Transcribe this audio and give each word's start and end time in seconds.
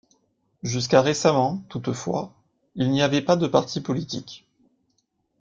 Jusqu'à 0.63 0.99
récemment, 0.99 1.63
toutefois, 1.69 2.33
il 2.73 2.89
n'y 2.89 3.03
avait 3.03 3.21
pas 3.21 3.35
de 3.35 3.45
partis 3.45 3.81
politiques. 3.81 4.47